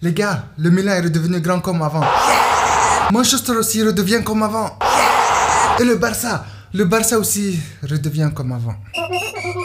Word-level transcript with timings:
Les 0.00 0.12
gars, 0.12 0.44
le 0.56 0.70
Milan 0.70 0.92
est 0.92 1.00
redevenu 1.00 1.40
grand 1.40 1.58
comme 1.58 1.82
avant. 1.82 2.04
Manchester 3.10 3.56
aussi 3.56 3.82
redevient 3.82 4.22
comme 4.24 4.44
avant. 4.44 4.78
Et 5.80 5.84
le 5.84 5.96
Barça, 5.96 6.44
le 6.72 6.84
Barça 6.84 7.18
aussi 7.18 7.58
redevient 7.82 8.30
comme 8.32 8.52
avant. 8.52 8.76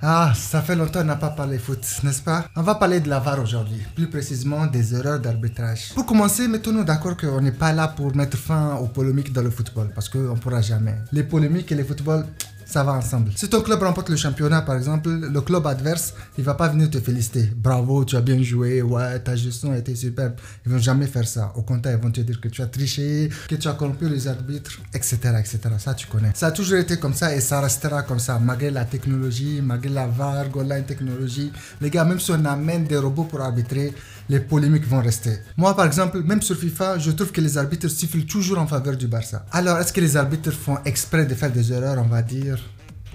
Ah, 0.00 0.32
ça 0.34 0.62
fait 0.62 0.76
longtemps 0.76 1.00
qu'on 1.00 1.06
n'a 1.06 1.16
pas 1.16 1.30
parlé 1.30 1.58
foot, 1.58 1.80
n'est-ce 2.04 2.22
pas? 2.22 2.44
On 2.54 2.62
va 2.62 2.76
parler 2.76 3.00
de 3.00 3.08
la 3.10 3.18
VAR 3.18 3.40
aujourd'hui, 3.42 3.82
plus 3.96 4.06
précisément 4.06 4.64
des 4.66 4.94
erreurs 4.94 5.18
d'arbitrage. 5.18 5.92
Pour 5.94 6.06
commencer, 6.06 6.46
mettons-nous 6.46 6.84
d'accord 6.84 7.16
qu'on 7.16 7.40
n'est 7.40 7.50
pas 7.52 7.72
là 7.72 7.88
pour 7.88 8.14
mettre 8.14 8.38
fin 8.38 8.76
aux 8.76 8.86
polémiques 8.86 9.32
dans 9.32 9.42
le 9.42 9.50
football, 9.50 9.90
parce 9.94 10.08
qu'on 10.08 10.20
ne 10.20 10.36
pourra 10.36 10.62
jamais. 10.62 10.94
Les 11.12 11.24
polémiques 11.24 11.72
et 11.72 11.74
le 11.74 11.84
football, 11.84 12.24
ça 12.68 12.84
va 12.84 12.92
ensemble. 12.92 13.32
Si 13.34 13.48
ton 13.48 13.62
club 13.62 13.82
remporte 13.82 14.10
le 14.10 14.16
championnat, 14.16 14.60
par 14.60 14.76
exemple, 14.76 15.08
le 15.08 15.40
club 15.40 15.66
adverse, 15.66 16.12
il 16.36 16.44
va 16.44 16.52
pas 16.52 16.68
venir 16.68 16.90
te 16.90 17.00
féliciter. 17.00 17.50
Bravo, 17.56 18.04
tu 18.04 18.14
as 18.14 18.20
bien 18.20 18.42
joué, 18.42 18.82
ouais, 18.82 19.18
ta 19.20 19.34
gestion 19.36 19.72
a 19.72 19.78
été 19.78 19.94
superbe. 19.94 20.34
Ils 20.66 20.72
vont 20.72 20.78
jamais 20.78 21.06
faire 21.06 21.26
ça. 21.26 21.50
Au 21.56 21.62
contraire, 21.62 21.98
ils 21.98 22.04
vont 22.04 22.10
te 22.10 22.20
dire 22.20 22.38
que 22.38 22.48
tu 22.48 22.60
as 22.60 22.66
triché, 22.66 23.30
que 23.48 23.54
tu 23.54 23.68
as 23.68 23.72
corrompu 23.72 24.06
les 24.10 24.28
arbitres, 24.28 24.80
etc., 24.92 25.16
etc. 25.38 25.58
Ça, 25.78 25.94
tu 25.94 26.06
connais. 26.08 26.32
Ça 26.34 26.48
a 26.48 26.50
toujours 26.50 26.76
été 26.76 26.98
comme 26.98 27.14
ça 27.14 27.34
et 27.34 27.40
ça 27.40 27.62
restera 27.62 28.02
comme 28.02 28.18
ça, 28.18 28.38
malgré 28.38 28.70
la 28.70 28.84
technologie, 28.84 29.62
malgré 29.62 29.88
la 29.88 30.06
VAR, 30.06 30.44
online 30.54 30.84
technologie. 30.84 31.50
Les 31.80 31.88
gars, 31.88 32.04
même 32.04 32.20
si 32.20 32.32
on 32.32 32.44
amène 32.44 32.84
des 32.84 32.98
robots 32.98 33.24
pour 33.24 33.40
arbitrer, 33.40 33.94
les 34.28 34.40
polémiques 34.40 34.86
vont 34.86 35.00
rester. 35.00 35.38
Moi, 35.56 35.74
par 35.74 35.86
exemple, 35.86 36.22
même 36.22 36.42
sur 36.42 36.54
FIFA, 36.54 36.98
je 36.98 37.12
trouve 37.12 37.32
que 37.32 37.40
les 37.40 37.56
arbitres 37.56 37.88
sifflent 37.88 38.26
toujours 38.26 38.58
en 38.58 38.66
faveur 38.66 38.94
du 38.94 39.06
Barça. 39.06 39.46
Alors, 39.52 39.78
est-ce 39.78 39.90
que 39.90 40.02
les 40.02 40.18
arbitres 40.18 40.52
font 40.52 40.76
exprès 40.84 41.24
de 41.24 41.34
faire 41.34 41.50
des 41.50 41.72
erreurs, 41.72 41.96
on 41.98 42.08
va 42.08 42.20
dire? 42.20 42.57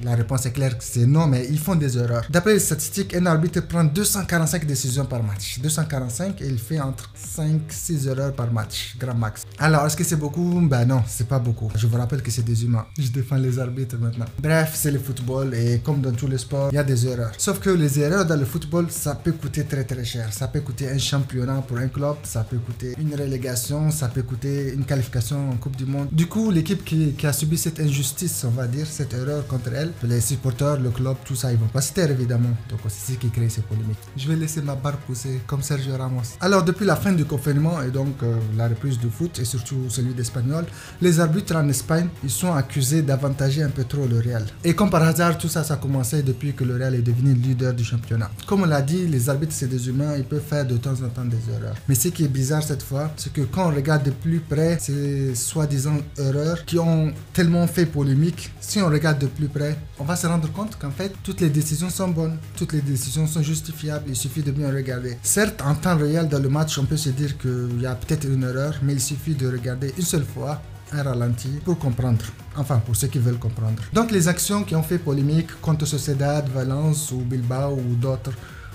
La 0.02 0.16
réponse 0.16 0.46
est 0.46 0.52
claire 0.52 0.76
c'est 0.80 1.06
non, 1.06 1.28
mais 1.28 1.48
ils 1.50 1.60
font 1.60 1.76
des 1.76 1.98
erreurs. 1.98 2.26
D'après 2.30 2.54
les 2.54 2.60
statistiques, 2.60 3.14
un 3.16 3.26
arbitre 3.26 3.62
prend 3.62 3.84
245 3.84 4.66
décisions 4.66 5.06
par 5.06 5.24
match. 5.24 5.60
245 5.60 6.42
et 6.42 6.48
il 6.48 6.58
fait 6.60 6.80
entre 6.80 7.10
5-6 7.38 8.08
erreurs 8.08 8.34
par 8.34 8.52
match, 8.52 8.96
grand 9.00 9.16
max. 9.16 9.44
Alors, 9.60 9.86
est-ce 9.86 9.98
que 9.98 10.04
c'est 10.04 10.16
beaucoup? 10.16 10.60
Ben 10.64 10.86
non, 10.86 11.04
c'est 11.08 11.28
pas 11.28 11.40
beaucoup. 11.40 11.70
Je 11.76 11.88
vous 11.88 11.98
rappelle 11.98 12.22
que 12.22 12.32
c'est 12.32 12.44
des 12.44 12.64
humains. 12.64 12.86
Je 12.98 13.10
défends 13.10 13.38
les 13.38 13.60
arbitres 13.60 13.98
maintenant. 13.98 14.26
Bref, 14.42 14.72
c'est 14.76 14.92
le 14.92 15.00
football 15.00 15.54
et 15.54 15.80
comme 15.84 16.02
dans 16.02 16.12
tous 16.12 16.28
les 16.28 16.38
sports, 16.38 16.70
il 16.72 16.76
y 16.76 16.80
a 16.80 16.84
des 16.84 17.08
erreurs. 17.08 17.32
Sauf 17.38 17.60
que 17.60 17.70
les 17.70 18.00
erreurs 18.00 18.26
dans 18.26 18.40
le 18.40 18.46
football, 18.46 18.88
ça 18.90 19.16
peut 19.16 19.34
coûter 19.34 19.66
très 19.66 19.84
très 19.84 20.06
cher. 20.06 20.32
Ça 20.32 20.48
peut 20.48 20.62
coûter 20.62 20.90
un 20.90 20.98
championnat 20.98 21.64
pour 21.68 21.78
un 21.78 21.88
club, 21.88 22.16
ça 22.24 22.44
peut 22.44 22.58
coûter 22.58 22.96
une 23.00 23.14
relégation, 23.16 23.92
ça 23.92 24.08
peut 24.08 24.24
coûter 24.24 24.74
une 24.74 24.86
qualification 24.86 25.52
en 25.52 25.56
Coupe 25.58 25.76
du 25.76 25.86
Monde. 25.86 26.08
Du 26.12 26.28
coup, 26.28 26.52
l'équipe 26.52 26.84
qui, 26.84 27.14
qui 27.14 27.28
a 27.28 27.34
subi 27.34 27.58
cette 27.58 27.80
injustice, 27.80 28.44
on 28.46 28.52
va 28.52 28.68
dire, 28.68 28.88
cette 28.88 29.14
erreur 29.14 29.46
contre 29.48 29.74
elle, 29.74 29.83
les 30.04 30.22
supporters, 30.22 30.80
le 30.80 30.90
club, 30.90 31.16
tout 31.26 31.36
ça, 31.36 31.52
ils 31.52 31.58
vont 31.58 31.68
pas 31.68 31.82
se 31.82 31.94
taire 31.94 32.12
évidemment. 32.12 32.50
Donc 32.70 32.80
c'est 32.88 33.14
ce 33.14 33.18
qui 33.18 33.30
crée 33.30 33.50
ces 33.50 33.62
polémiques. 33.62 33.98
Je 34.18 34.28
vais 34.28 34.36
laisser 34.36 34.62
ma 34.62 34.76
barre 34.76 34.98
pousser 34.98 35.42
comme 35.48 35.62
Sergio 35.62 35.96
Ramos. 35.98 36.22
Alors 36.42 36.64
depuis 36.64 36.86
la 36.86 36.96
fin 36.96 37.12
du 37.12 37.26
confinement 37.26 37.82
et 37.82 37.92
donc 37.92 38.22
euh, 38.24 38.36
la 38.58 38.68
reprise 38.68 38.98
du 39.00 39.10
foot 39.10 39.40
et 39.40 39.46
surtout 39.46 39.90
celui 39.90 40.14
d'Espagnol, 40.14 40.66
les 41.02 41.20
arbitres 41.20 41.56
en 41.56 41.68
Espagne, 41.70 42.08
ils 42.24 42.30
sont 42.30 42.54
accusés 42.54 43.02
d'avantager 43.02 43.64
un 43.64 43.70
peu 43.70 43.84
trop 43.84 44.06
le 44.06 44.20
Real. 44.20 44.46
Et 44.64 44.74
comme 44.74 44.90
par 44.90 45.04
hasard, 45.04 45.38
tout 45.38 45.48
ça, 45.50 45.64
ça 45.64 45.76
a 45.76 45.78
commencé 45.78 46.24
depuis 46.24 46.54
que 46.54 46.64
le 46.64 46.76
Real 46.76 46.96
est 46.96 47.02
devenu 47.02 47.34
leader 47.34 47.74
du 47.74 47.84
championnat. 47.84 48.30
Comme 48.48 48.64
on 48.64 48.66
l'a 48.66 48.82
dit, 48.82 49.08
les 49.08 49.30
arbitres, 49.30 49.54
c'est 49.56 49.68
des 49.68 49.88
humains, 49.90 50.16
ils 50.18 50.24
peuvent 50.24 50.44
faire 50.44 50.66
de 50.66 50.78
temps 50.78 50.94
en 50.94 51.10
temps 51.10 51.26
des 51.26 51.54
erreurs. 51.54 51.76
Mais 51.88 51.96
ce 51.96 52.10
qui 52.10 52.24
est 52.24 52.28
bizarre 52.28 52.64
cette 52.64 52.84
fois, 52.84 53.12
c'est 53.18 53.32
que 53.32 53.42
quand 53.42 53.70
on 53.70 53.76
regarde 53.76 54.04
de 54.04 54.12
plus 54.12 54.40
près 54.40 54.78
ces 54.80 55.36
soi-disant 55.36 55.98
erreurs 56.18 56.66
qui 56.66 56.80
ont 56.80 57.14
tellement 57.34 57.68
fait 57.68 57.86
polémique, 57.86 58.52
si 58.60 58.82
on 58.82 58.88
regarde 58.88 59.20
de 59.20 59.28
plus 59.28 59.48
près, 59.48 59.73
on 60.00 60.04
va 60.04 60.16
se 60.16 60.28
rendre 60.28 60.52
compte 60.52 60.78
qu'en 60.78 60.92
fait, 60.92 61.14
toutes 61.24 61.42
les 61.42 61.50
décisions 61.50 61.90
sont 61.90 62.10
bonnes, 62.10 62.38
toutes 62.58 62.74
les 62.74 62.82
décisions 62.82 63.28
sont 63.28 63.42
justifiables, 63.42 64.06
il 64.08 64.16
suffit 64.16 64.42
de 64.42 64.52
bien 64.52 64.72
regarder. 64.72 65.18
Certes, 65.24 65.62
en 65.62 65.76
temps 65.76 65.98
réel, 65.98 66.28
dans 66.28 66.40
le 66.40 66.50
match, 66.50 66.78
on 66.78 66.86
peut 66.86 66.98
se 66.98 67.10
dire 67.10 67.38
qu'il 67.38 67.82
y 67.82 67.86
a 67.86 67.96
peut-être 67.96 68.26
une 68.26 68.44
erreur, 68.44 68.76
mais 68.82 68.94
il 68.94 69.02
suffit 69.02 69.36
de 69.36 69.48
regarder 69.48 69.94
une 69.98 70.04
seule 70.04 70.26
fois 70.26 70.62
un 70.92 71.04
ralenti 71.04 71.50
pour 71.64 71.78
comprendre. 71.80 72.26
Enfin, 72.56 72.78
pour 72.78 72.96
ceux 72.96 73.08
qui 73.08 73.20
veulent 73.20 73.40
comprendre. 73.40 73.82
Donc, 73.94 74.12
les 74.12 74.28
actions 74.28 74.64
qui 74.64 74.76
ont 74.76 74.84
fait 74.84 75.00
polémique 75.00 75.60
contre 75.62 75.86
Sociedad, 75.86 76.48
Valence 76.50 77.12
ou 77.12 77.18
Bilbao 77.18 77.76
ou 77.76 77.96
d'autres, 77.96 78.32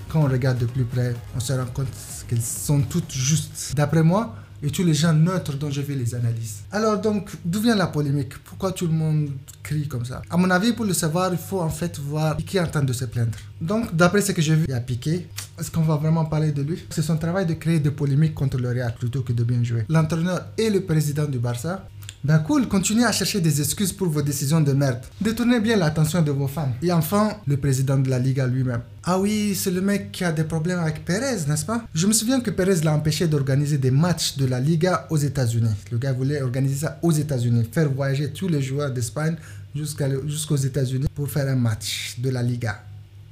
quand 0.09 0.21
on 0.21 0.27
regarde 0.27 0.57
de 0.57 0.65
plus 0.65 0.83
près, 0.83 1.15
on 1.35 1.39
se 1.39 1.53
rend 1.53 1.65
compte 1.73 1.87
qu'elles 2.27 2.41
sont 2.41 2.81
toutes 2.81 3.11
justes. 3.11 3.73
D'après 3.75 4.03
moi, 4.03 4.35
et 4.61 4.69
tous 4.69 4.83
les 4.83 4.93
gens 4.93 5.13
neutres 5.13 5.55
dont 5.57 5.69
je 5.69 5.81
vais 5.81 5.95
les 5.95 6.13
analyses. 6.15 6.63
Alors 6.71 6.99
donc, 6.99 7.29
d'où 7.45 7.61
vient 7.61 7.75
la 7.75 7.87
polémique? 7.87 8.37
Pourquoi 8.43 8.71
tout 8.71 8.87
le 8.87 8.93
monde 8.93 9.29
crie 9.63 9.87
comme 9.87 10.05
ça? 10.05 10.21
À 10.29 10.37
mon 10.37 10.49
avis, 10.49 10.73
pour 10.73 10.85
le 10.85 10.93
savoir, 10.93 11.31
il 11.31 11.37
faut 11.37 11.61
en 11.61 11.69
fait 11.69 11.97
voir 11.99 12.37
qui 12.37 12.57
est 12.57 12.59
en 12.59 12.67
train 12.67 12.83
de 12.83 12.93
se 12.93 13.05
plaindre. 13.05 13.37
Donc, 13.61 13.95
d'après 13.95 14.21
ce 14.21 14.31
que 14.31 14.41
j'ai 14.41 14.55
vu, 14.55 14.65
il 14.67 14.71
y 14.71 14.73
a 14.73 14.81
Piqué. 14.81 15.27
Est-ce 15.59 15.69
qu'on 15.71 15.81
va 15.81 15.95
vraiment 15.95 16.25
parler 16.25 16.51
de 16.51 16.61
lui? 16.61 16.83
C'est 16.89 17.01
son 17.01 17.17
travail 17.17 17.45
de 17.45 17.53
créer 17.53 17.79
des 17.79 17.91
polémiques 17.91 18.33
contre 18.33 18.57
le 18.57 18.69
Real 18.69 18.93
plutôt 18.97 19.21
que 19.21 19.33
de 19.33 19.43
bien 19.43 19.63
jouer. 19.63 19.85
L'entraîneur 19.89 20.47
et 20.57 20.69
le 20.69 20.81
président 20.81 21.25
du 21.25 21.39
Barça 21.39 21.87
ben 22.21 22.39
cool, 22.39 22.67
continuez 22.67 23.05
à 23.05 23.13
chercher 23.13 23.39
des 23.39 23.61
excuses 23.61 23.93
pour 23.93 24.09
vos 24.09 24.21
décisions 24.21 24.59
de 24.59 24.73
merde. 24.73 24.99
Détournez 25.21 25.61
bien 25.61 25.77
l'attention 25.77 26.21
de 26.21 26.31
vos 26.31 26.47
fans. 26.47 26.73
Et 26.81 26.91
enfin, 26.91 27.37
le 27.47 27.55
président 27.55 27.97
de 27.97 28.09
la 28.09 28.19
Liga 28.19 28.45
lui-même. 28.45 28.81
Ah 29.05 29.17
oui, 29.17 29.55
c'est 29.55 29.71
le 29.71 29.79
mec 29.79 30.11
qui 30.11 30.25
a 30.25 30.33
des 30.33 30.43
problèmes 30.43 30.79
avec 30.79 31.05
Perez, 31.05 31.45
n'est-ce 31.47 31.65
pas? 31.65 31.85
Je 31.93 32.07
me 32.07 32.11
souviens 32.11 32.41
que 32.41 32.51
Perez 32.51 32.81
l'a 32.83 32.93
empêché 32.93 33.25
d'organiser 33.27 33.77
des 33.77 33.91
matchs 33.91 34.35
de 34.35 34.45
la 34.45 34.59
Liga 34.59 35.07
aux 35.09 35.17
États-Unis. 35.17 35.73
Le 35.91 35.97
gars 35.97 36.11
voulait 36.11 36.41
organiser 36.41 36.75
ça 36.75 36.99
aux 37.01 37.11
États-Unis, 37.13 37.69
faire 37.71 37.89
voyager 37.89 38.31
tous 38.31 38.49
les 38.49 38.61
joueurs 38.61 38.91
d'Espagne 38.91 39.37
jusqu'aux 39.73 40.57
États-Unis 40.57 41.07
pour 41.15 41.29
faire 41.29 41.47
un 41.47 41.55
match 41.55 42.15
de 42.17 42.31
la 42.31 42.43
Liga 42.43 42.83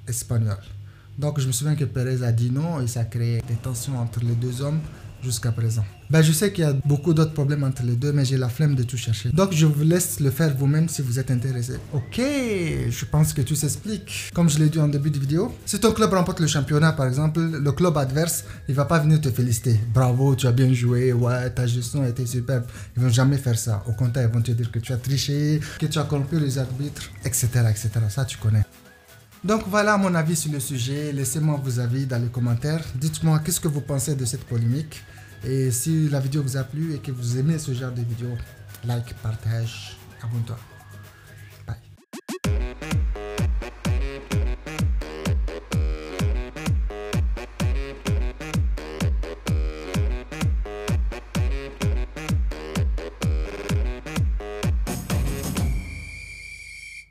espagnole. 0.08 0.64
Donc 1.18 1.42
je 1.42 1.48
me 1.48 1.52
souviens 1.52 1.75
que 1.75 1.84
Perez 1.84 2.24
a 2.24 2.31
dit 2.31 2.52
non 2.52 2.80
et 2.80 2.88
ça 2.88 3.02
a 3.02 3.06
créé 3.06 3.42
des 3.50 3.56
tensions 3.56 4.00
entre 4.00 4.22
les 4.22 4.36
deux 4.36 4.62
hommes 4.62 4.80
jusqu'à 5.24 5.52
présent. 5.52 5.84
Ben, 6.10 6.22
je 6.22 6.32
sais 6.32 6.54
qu'il 6.54 6.64
y 6.64 6.68
a 6.68 6.74
beaucoup 6.86 7.14
d'autres 7.14 7.34
problèmes 7.34 7.64
entre 7.66 7.84
les 7.84 7.96
deux, 7.96 8.14
mais 8.14 8.24
j'ai 8.24 8.38
la 8.38 8.48
flemme 8.48 8.76
de 8.76 8.84
tout 8.84 8.96
chercher. 8.96 9.30
Donc, 9.30 9.54
je 9.54 9.66
vous 9.66 9.84
laisse 9.84 10.22
le 10.22 10.32
faire 10.32 10.56
vous-même 10.56 10.88
si 10.88 11.02
vous 11.02 11.20
êtes 11.20 11.32
intéressé. 11.32 11.74
Ok, 11.94 12.18
je 12.20 13.06
pense 13.06 13.34
que 13.34 13.42
tout 13.42 13.56
s'explique. 13.56 14.30
Comme 14.34 14.50
je 14.50 14.58
l'ai 14.58 14.70
dit 14.70 14.80
en 14.80 14.88
début 14.88 15.12
de 15.12 15.20
vidéo, 15.20 15.54
si 15.66 15.80
ton 15.80 15.92
club 15.92 16.14
remporte 16.14 16.40
le 16.40 16.48
championnat, 16.48 16.94
par 16.94 17.08
exemple, 17.08 17.42
le 17.42 17.72
club 17.74 17.98
adverse, 17.98 18.46
il 18.70 18.76
va 18.76 18.86
pas 18.86 19.00
venir 19.00 19.20
te 19.20 19.30
féliciter. 19.30 19.78
Bravo, 19.94 20.36
tu 20.36 20.48
as 20.48 20.54
bien 20.54 20.72
joué, 20.74 21.12
ouais, 21.12 21.50
ta 21.50 21.68
gestion 21.68 22.04
a 22.04 22.08
été 22.08 22.26
superbe. 22.26 22.64
Ils 22.96 23.04
vont 23.04 23.10
jamais 23.10 23.38
faire 23.38 23.60
ça. 23.60 23.84
Au 23.86 23.92
contraire, 23.92 24.30
ils 24.30 24.34
vont 24.34 24.42
te 24.42 24.52
dire 24.52 24.72
que 24.72 24.80
tu 24.80 24.94
as 24.94 24.98
triché, 24.98 25.60
que 25.78 25.88
tu 25.88 26.00
as 26.00 26.04
corrompu 26.04 26.40
les 26.40 26.58
arbitres, 26.58 27.10
etc., 27.26 27.48
etc. 27.70 27.90
Ça, 28.10 28.24
tu 28.24 28.38
connais. 28.38 28.64
Donc 29.47 29.63
voilà 29.68 29.97
mon 29.97 30.13
avis 30.13 30.35
sur 30.35 30.52
le 30.52 30.59
sujet. 30.59 31.13
Laissez-moi 31.13 31.58
vos 31.63 31.80
avis 31.80 32.06
dans 32.06 32.22
les 32.22 32.28
commentaires. 32.28 32.84
Dites-moi 32.96 33.40
qu'est-ce 33.40 33.62
que 33.62 33.69
vous 33.69 33.80
pensez 33.80 34.13
de 34.13 34.25
cette 34.25 34.44
polémique? 34.44 35.02
Et 35.46 35.72
si 35.72 36.09
la 36.09 36.19
vidéo 36.19 36.44
vous 36.44 36.58
a 36.58 36.66
plu 36.66 36.94
et 36.94 36.97
que 36.97 37.12
vous 37.12 37.38
aimez 37.38 37.57
ce 37.57 37.74
genre 37.74 37.94
de 37.94 38.02
vidéo, 38.02 38.28
like, 38.86 39.13
partage, 39.24 39.96
abonne-toi. 40.22 40.57